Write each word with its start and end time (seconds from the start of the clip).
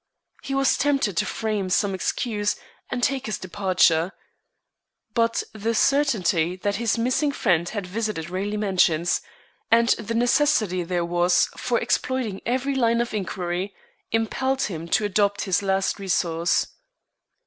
He 0.41 0.55
was 0.55 0.77
tempted 0.79 1.15
to 1.17 1.27
frame 1.27 1.69
some 1.69 1.93
excuse 1.93 2.55
and 2.89 3.03
take 3.03 3.27
his 3.27 3.37
departure. 3.37 4.13
But 5.13 5.43
the 5.53 5.75
certainty 5.75 6.55
that 6.55 6.77
his 6.77 6.97
missing 6.97 7.31
friend 7.31 7.69
had 7.69 7.85
visited 7.85 8.27
Raleigh 8.31 8.57
Mansions, 8.57 9.21
and 9.69 9.89
the 9.89 10.15
necessity 10.15 10.81
there 10.81 11.05
was 11.05 11.49
for 11.55 11.79
exploiting 11.79 12.41
every 12.47 12.73
line 12.73 12.99
of 12.99 13.13
inquiry, 13.13 13.75
impelled 14.11 14.63
him 14.63 14.87
to 14.87 15.05
adopt 15.05 15.45
this 15.45 15.61
last 15.61 15.99
resource. 15.99 16.65